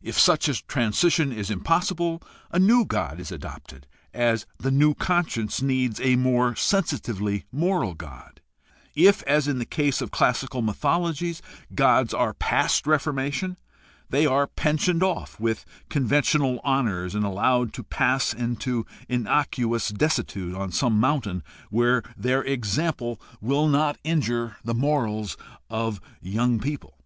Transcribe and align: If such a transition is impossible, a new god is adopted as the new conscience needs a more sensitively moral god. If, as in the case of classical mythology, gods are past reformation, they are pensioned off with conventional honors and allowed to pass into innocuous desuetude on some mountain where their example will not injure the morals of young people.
If 0.00 0.16
such 0.16 0.48
a 0.48 0.64
transition 0.66 1.32
is 1.32 1.50
impossible, 1.50 2.22
a 2.52 2.60
new 2.60 2.84
god 2.84 3.18
is 3.18 3.32
adopted 3.32 3.88
as 4.14 4.46
the 4.56 4.70
new 4.70 4.94
conscience 4.94 5.60
needs 5.60 6.00
a 6.00 6.14
more 6.14 6.54
sensitively 6.54 7.44
moral 7.50 7.94
god. 7.94 8.40
If, 8.94 9.24
as 9.24 9.48
in 9.48 9.58
the 9.58 9.64
case 9.64 10.00
of 10.00 10.12
classical 10.12 10.62
mythology, 10.62 11.34
gods 11.74 12.14
are 12.14 12.34
past 12.34 12.86
reformation, 12.86 13.58
they 14.08 14.26
are 14.26 14.46
pensioned 14.46 15.02
off 15.02 15.40
with 15.40 15.64
conventional 15.88 16.60
honors 16.62 17.16
and 17.16 17.24
allowed 17.26 17.72
to 17.72 17.82
pass 17.82 18.32
into 18.32 18.86
innocuous 19.08 19.88
desuetude 19.90 20.54
on 20.54 20.70
some 20.70 21.00
mountain 21.00 21.42
where 21.68 22.04
their 22.16 22.44
example 22.44 23.20
will 23.40 23.66
not 23.66 23.98
injure 24.04 24.54
the 24.62 24.74
morals 24.74 25.36
of 25.68 26.00
young 26.22 26.60
people. 26.60 26.96